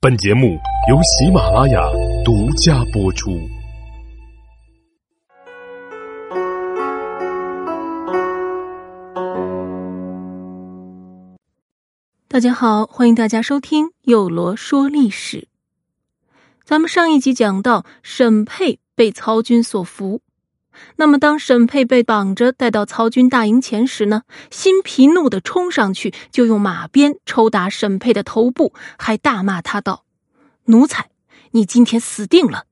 [0.00, 0.56] 本节目
[0.88, 1.82] 由喜马拉雅
[2.24, 3.36] 独家播出。
[12.28, 15.48] 大家好，欢迎大家收听有罗说历史。
[16.62, 20.20] 咱们上一集讲到，沈佩被曹军所俘。
[20.96, 24.22] 那么，当沈佩被绑着带到曹军大营前时呢？
[24.50, 30.04] 辛毗怒的冲上去，就用马鞭抽打沈佩的头部，还大骂他道
[30.66, 31.10] ：“奴才，
[31.52, 32.64] 你今天死定了！”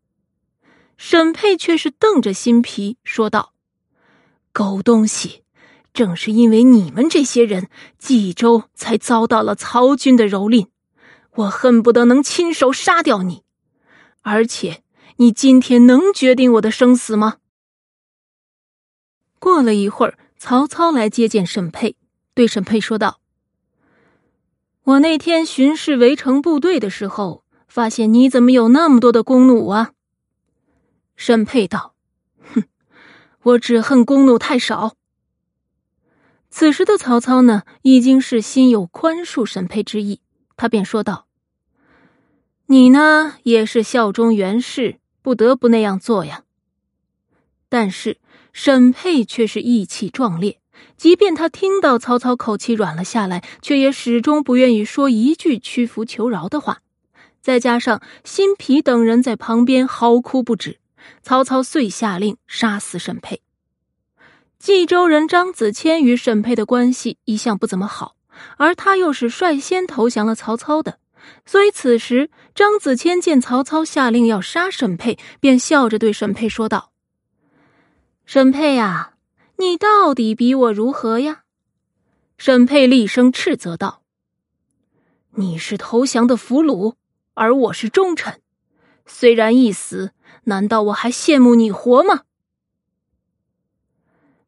[0.98, 3.52] 沈佩却是瞪着辛毗说道
[4.52, 5.42] ：“狗东西，
[5.92, 7.68] 正是因为你们这些人，
[7.98, 10.68] 冀州才遭到了曹军的蹂躏，
[11.34, 13.42] 我恨不得能亲手杀掉你。
[14.22, 14.82] 而且，
[15.18, 17.36] 你今天能决定我的生死吗？”
[19.38, 21.94] 过了一会儿，曹操来接见沈佩，
[22.34, 23.20] 对沈佩说道
[24.82, 29.92] ：“我那天巡视围城部队的时候，发现你怎么有那么多的弓弩啊？”
[31.16, 31.94] 沈佩道
[32.54, 32.64] ：“哼，
[33.42, 34.96] 我只恨弓弩太少。”
[36.50, 40.20] 此时的曹操呢，已经是心有宽恕沈佩之意，
[40.56, 41.26] 他便说道
[42.66, 46.44] ：“你呢，也是效忠袁氏，不得不那样做呀。
[47.68, 48.18] 但是。”
[48.58, 50.58] 沈佩却是意气壮烈，
[50.96, 56.78] 即便他听到曹操口气软了下来，却也始终不愿意说一句屈服求饶的话。
[57.42, 60.78] 再加上辛毗等人在旁边嚎哭不止，
[61.22, 63.42] 曹操遂下令杀死沈佩。
[64.58, 68.16] 冀州人张子谦与沈佩的关系一向不怎么好，
[68.56, 70.98] 而他又是率先投降了曹操的，
[71.44, 76.92] 所以此时张子谦见曹操下令要杀沈佩，便笑着对沈佩说道。
[78.26, 79.14] 沈佩呀，
[79.58, 81.44] 你到底比我如何呀？
[82.36, 84.02] 沈佩厉声斥责道
[85.36, 86.94] ：“你是投降的俘虏，
[87.34, 88.42] 而我是忠臣。
[89.06, 90.10] 虽然一死，
[90.42, 92.24] 难道我还羡慕你活吗？”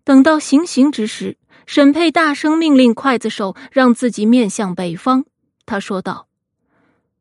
[0.02, 5.24] 等到行刑之时，沈佩大声命令刽子手让自己面向北方。
[5.64, 6.26] 他说道：“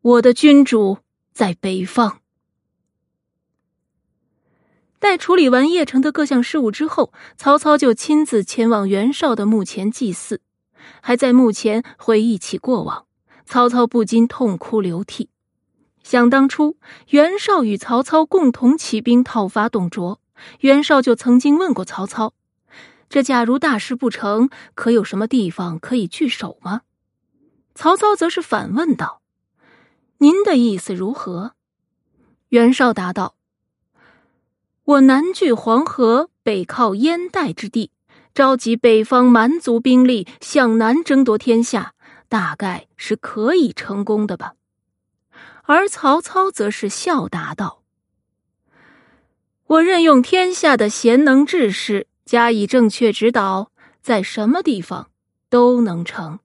[0.02, 0.98] 我的君主
[1.32, 2.22] 在北方。”
[5.00, 10.42] 待处理完邺城的各项事务之后，曹操就亲自前往袁绍的墓前祭祀，
[11.02, 13.06] 还在墓前回忆起过往。
[13.46, 15.30] 曹操不禁痛哭流涕。
[16.04, 16.78] 想当初，
[17.10, 20.20] 袁绍与曹操共同起兵讨伐董卓，
[20.60, 22.34] 袁绍就曾经问过曹操
[23.08, 26.82] ：“这假如大事不成，可有什么地方可以据守吗？”
[27.76, 29.22] 曹操则是反问道
[30.20, 31.54] ：“您的意思如何？”
[32.50, 33.37] 袁绍答道。
[34.88, 37.92] 我南据黄河，北靠燕代之地，
[38.34, 41.94] 召集北方蛮族兵力向南争夺天下，
[42.30, 44.54] 大概是可以成功的吧。
[45.64, 47.84] 而曹操则是笑答道
[49.68, 55.10] ：“我任用天下的贤能志士，加以正确指导，在什么地方
[55.50, 56.40] 都能成。”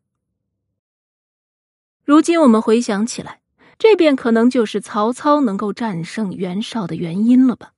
[2.03, 3.41] 如今我们回想起来，
[3.79, 7.75] 这便可能就是曹操能够战胜袁绍的原因了吧。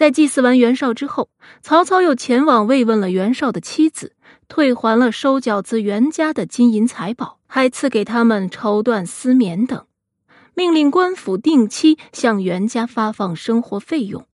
[0.00, 1.28] 在祭祀完袁绍之后，
[1.60, 4.16] 曹操又前往慰问了袁绍的妻子，
[4.48, 9.84] 退还了收缴自袁家的金银财宝，还赐给他们绸缎丝棉等，
[10.54, 14.24] 命令官府定期向袁家发放生活费用。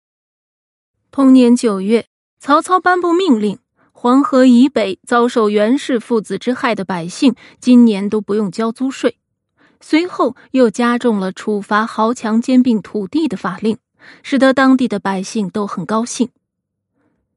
[1.10, 2.06] 同年九月，
[2.38, 3.58] 曹操颁布命令，
[3.90, 9.18] 黄河以北遭受袁氏父子之害的百姓，今年都不用交租税。
[9.80, 13.78] 随后又加重了处罚豪强兼并土地的法令。
[14.22, 16.30] 使得当地的百姓都很高兴。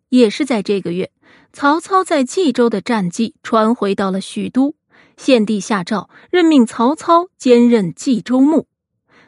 [0.09, 1.11] 也是在这个月，
[1.53, 4.75] 曹操在冀州的战绩传回到了许都，
[5.17, 8.67] 献帝下诏任命曹操兼任冀州牧。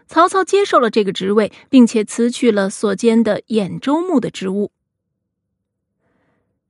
[0.07, 4.71] 曹操接受了这个职位，并且辞去了所兼的兖州牧的职务。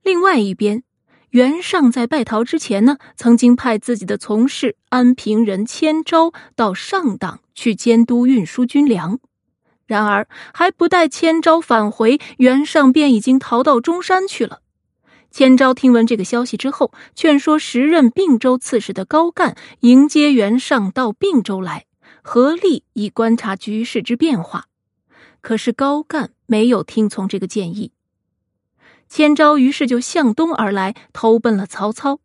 [0.02, 0.84] 另外一边，
[1.30, 9.18] 袁尚在败逃之前呢，曾经派自己的从事安平人千昭到上党去监督运输军粮。
[9.86, 14.60] 然而，还不待千昭返回，袁尚便已经逃到中山去了。
[15.30, 21.86] 千昭听闻这个消息之后，劝说时任并州刺史的高干迎接袁尚到并州来，
[22.22, 24.66] 合力以观察局势之变化。
[25.40, 27.92] 可是高干没有听从这个建议，
[29.08, 32.20] 千昭于是就向东而来，投奔了曹操。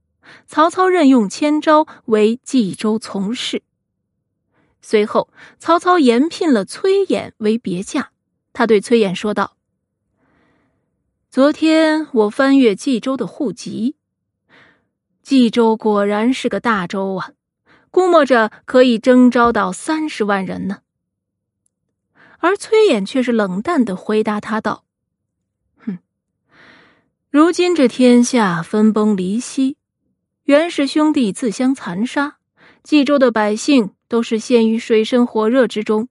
[0.45, 3.63] 曹操任用千昭为冀州从事。
[4.81, 5.29] 随后，
[5.59, 8.11] 曹操延聘了崔琰为别驾。
[8.53, 9.57] 他对崔琰说道
[11.29, 13.95] ：“昨天我翻阅冀州的户籍，
[15.21, 17.31] 冀州果然是个大州啊。
[17.89, 20.81] 估摸着可以征召到三十万人呢。
[22.39, 24.83] 而崔琰却是冷淡的回答他道
[25.83, 25.97] ：“哼，
[27.31, 29.77] 如今这天下分崩离析，
[30.43, 32.37] 袁氏兄弟自相残杀，
[32.83, 36.07] 冀州的百姓都是陷于水深火热之中，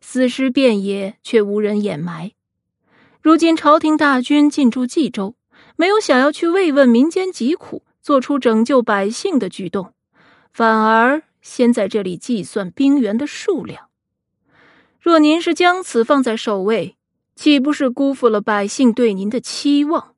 [0.00, 2.32] 死尸遍野，却无人掩埋。
[3.20, 5.34] 如今朝廷大军进驻冀州，
[5.76, 9.92] 没有想要去慰问民间疾苦，做出拯救百姓的举动，
[10.52, 13.88] 反而先在这里计算兵员的数量。”
[15.00, 16.96] 若您是将此放在首位，
[17.34, 20.14] 岂不是辜负了百姓对您的期望？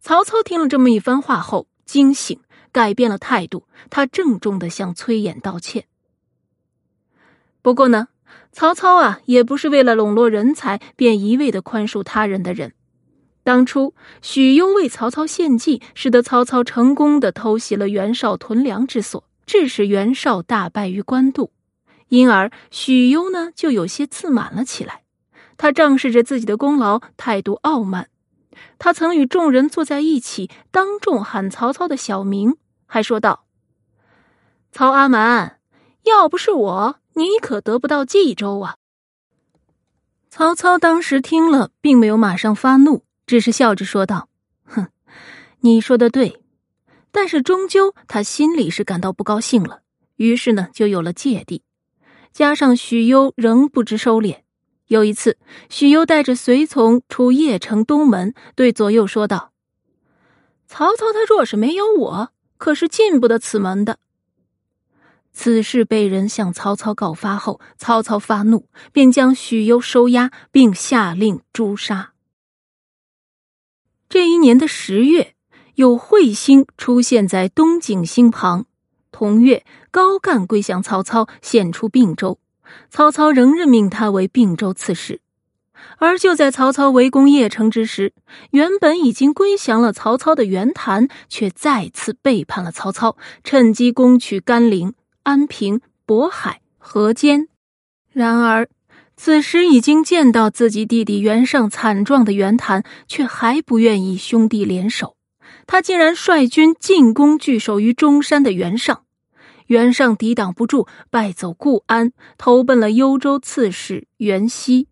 [0.00, 2.38] 曹操听了这么一番话后，惊醒，
[2.70, 3.66] 改变了态度。
[3.90, 5.86] 他郑重的向崔琰道歉。
[7.62, 8.08] 不过呢，
[8.50, 12.74] 曹操啊，也不是为了笼络人才便一味的宽恕他人的人。
[13.44, 21.50] 当初许攸为曹操献计，使得曹操成功的偷袭了袁绍屯粮之所，致使袁绍大败于官渡。
[22.08, 25.02] 因而许攸呢就有些自满了起来，
[25.56, 28.08] 他仗势着自己的功劳，态度傲慢。
[28.78, 32.56] 他曾与众人坐在一起，当众喊曹操的小名，
[32.86, 33.44] 还说道
[34.70, 35.58] ：“曹阿瞒，
[36.04, 38.76] 要不是我，你可得不到冀州啊！”
[40.30, 44.28] 曹操当时听了，并没有马上发怒，只是笑着说道
[44.64, 44.88] ：“哼，
[45.60, 46.40] 你说的对。”
[47.14, 49.82] 但是终究他心里是感到不高兴了，
[50.16, 51.62] 于是呢就有了芥蒂。
[52.32, 54.38] 加上许攸仍不知收敛，
[54.86, 55.36] 有一次，
[55.68, 59.52] 许攸带着随从出邺城东门，对左右说道
[60.66, 63.98] ：“曹操他若是没有我，可是进不得此门的。”
[65.32, 72.12] 此事被人向曹操告发后，曹操发怒，便将许攸收押，并下令诛杀。
[74.08, 75.34] 这一年的十月，
[75.76, 78.66] 有彗星出现在东景星旁。
[79.10, 82.38] 同月，高干归降曹操，献出并州。
[82.90, 85.20] 曹操仍任命他为并州刺史。
[85.98, 88.12] 而就在曹操围攻邺城之时，
[88.50, 97.48] 原本已经归降了曹操的袁谭，却再次背叛了曹操，趁机攻取甘陵、安平、渤海、河间。
[98.10, 98.68] 然而，
[99.16, 105.16] 此时已经见到自己弟弟袁尚惨状的袁谭，却还不愿意兄弟联手。
[105.66, 109.04] 他竟然率军进攻据守于中山的袁尚，
[109.66, 114.88] 袁尚抵挡不住，败走固安，投奔了幽州刺史袁熙。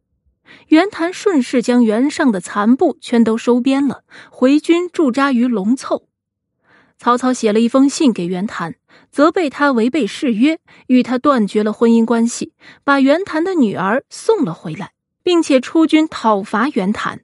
[0.68, 6.08] 袁谭顺势将袁尚的残部全都收编了，回军驻扎于龙凑。
[7.02, 8.74] 曹操写了一封信给袁谭，
[9.10, 12.52] 责备他违背誓约，与他断绝了婚姻关系，
[12.84, 14.92] 把袁谭的女儿送了回来，
[15.22, 17.22] 并且出军讨伐袁谭。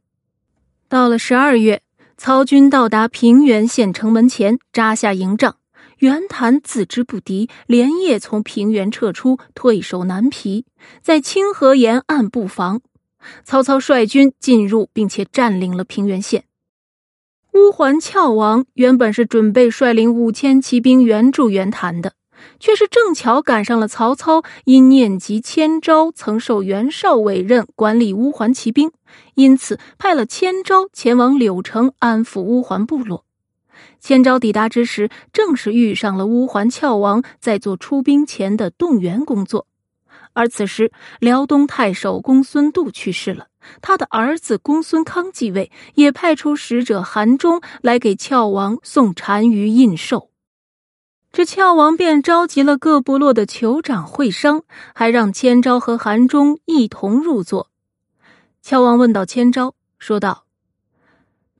[0.88, 1.82] 到了十二月。
[2.18, 5.56] 曹军到达平原县城门前，扎下营帐。
[5.98, 10.64] 袁谭自知不敌，连夜从平原撤出，退守南皮，
[11.02, 12.80] 在清河沿岸布防。
[13.44, 16.44] 曹操率军进入，并且占领了平原县。
[17.56, 22.12] 乌桓翘王原本是准备率领五千骑兵援助袁谭的。
[22.60, 28.92] 却是正巧赶上了曹操因念及千招曾受袁绍委任管理乌桓骑兵，
[29.34, 33.24] 因此派了千招前往柳城安抚乌桓部落。
[34.00, 39.66] 千招抵达之时，正是遇上了乌桓翘王在做出兵前的动员工作。
[40.34, 43.46] 而此时，辽东太守公孙度去世了，
[43.82, 50.30] 他的儿子公孙康继位，也派出使者韩忠来给翘王送单于印绶。
[51.32, 54.62] 这俏王便召集了各部落的酋长会商，
[54.94, 57.70] 还让千招和韩忠一同入座。
[58.62, 60.46] 俏王问到千招，说道：“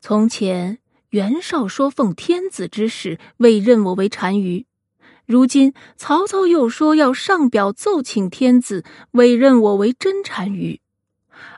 [0.01, 0.79] 从前
[1.11, 4.67] 袁绍说奉天子之使委任我为单于，
[5.27, 10.81] 如今曹操又说要上表奏请天子委任我为真单于，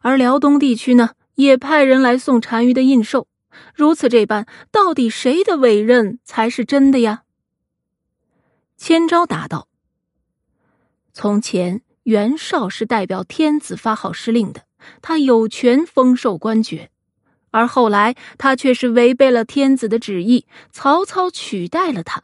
[0.02, 3.26] 而辽东地区呢也派人来送单于的印绶。
[3.74, 7.22] 如此这般，到底谁的委任才是真的呀？”
[8.76, 9.68] 千招答道
[11.12, 14.62] ：“从前袁绍是代表天子发号施令的，
[15.02, 16.88] 他有权封授官爵；
[17.50, 22.22] 而后来他却是违背了天子的旨意，曹操取代了他，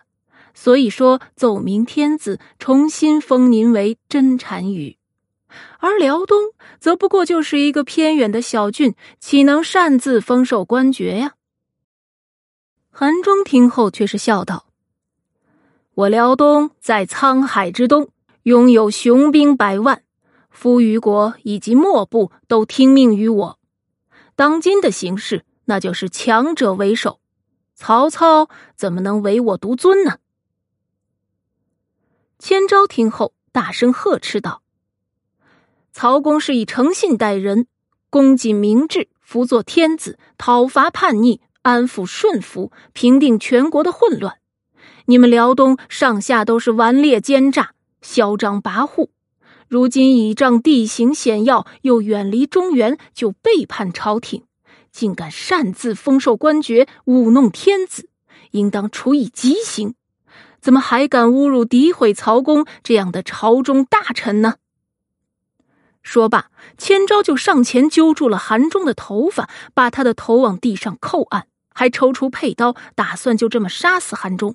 [0.55, 4.97] 所以说奏明天子重新封您为真单于。
[5.85, 11.35] 而辽东则不过就是一个偏远的小郡，岂能擅自封授官爵呀？”
[12.89, 14.65] 韩忠听后却是笑道。
[15.93, 18.09] 我辽东在沧海之东，
[18.45, 20.03] 拥有雄兵百万，
[20.49, 23.59] 夫余国以及末部都听命于我。
[24.35, 27.21] 当今的形势，那就是强者为首，
[27.75, 30.17] 曹操怎么能唯我独尊呢？
[32.39, 34.63] 千昭听后，大声呵斥道
[35.97, 37.69] ：“曹公是以诚信待人，
[38.11, 44.39] 恭谨明智，辅佐天子，讨伐叛逆，安抚顺服，平定全国的混乱。
[45.07, 49.11] 你们辽东上下都是顽劣奸诈、嚣张跋扈。
[49.69, 54.43] 如今倚仗地形险要，又远离中原，就背叛朝廷，
[54.91, 58.09] 竟敢擅自封授官爵，舞弄天子，
[58.51, 59.95] 应当处以极刑。”
[60.61, 64.55] 怎么还敢侮辱、诋毁曹公这样的朝中大臣呢？
[66.05, 74.55] 说罢，千昭就上前揪住了韩忠的头发，把他的头往地上扣按，还抽出佩刀，打算就这么杀死韩忠。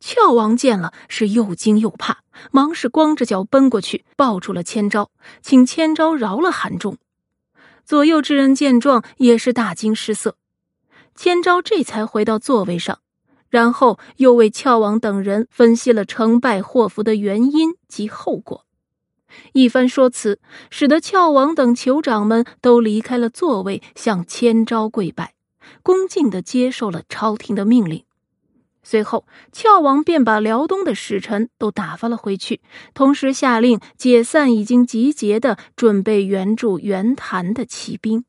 [0.00, 5.10] 俏王见了，是又惊又怕，忙是光着脚奔过去，抱住了千昭，
[5.42, 6.96] 请千昭饶了韩忠。
[7.84, 10.36] 左右之人见状，也是大惊失色。
[11.14, 12.98] 千昭这才回到座位上。
[13.50, 18.66] 然后又为俏王等人分析了成败祸福的原因及后果，
[19.52, 25.34] 一番说辞，使得俏王等酋长们都离开了座位，向千招跪拜，
[25.82, 28.04] 恭敬的接受了朝廷的命令。
[28.82, 32.60] 随后，俏王便把辽东的使臣都打发了回去，
[32.94, 38.24] 同时下令解散已经集结的准备援助袁谭的骑兵。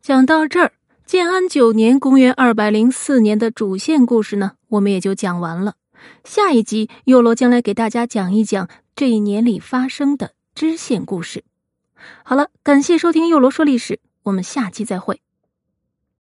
[0.00, 0.72] 讲到这儿。
[1.06, 5.74] 建安九年（公元二百零四年）的主线故事呢，我们也就讲完了。
[6.24, 11.44] 下一集，幼罗将来给大家讲一讲这一年里发生的支线故事。
[12.24, 15.20] 好了，感谢收听幼罗说历史，我们下期再会。